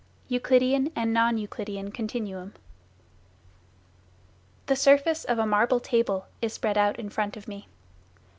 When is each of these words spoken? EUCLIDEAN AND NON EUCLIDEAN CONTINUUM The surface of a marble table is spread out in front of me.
EUCLIDEAN 0.31 0.91
AND 0.95 1.13
NON 1.13 1.37
EUCLIDEAN 1.37 1.91
CONTINUUM 1.91 2.55
The 4.65 4.75
surface 4.75 5.25
of 5.25 5.37
a 5.37 5.45
marble 5.45 5.79
table 5.79 6.25
is 6.41 6.53
spread 6.53 6.75
out 6.75 6.97
in 6.97 7.11
front 7.11 7.37
of 7.37 7.47
me. 7.47 7.67